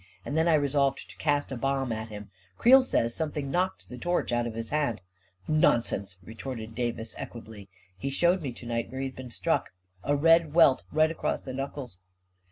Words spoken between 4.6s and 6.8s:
hand." 11 Nonsense!" retorted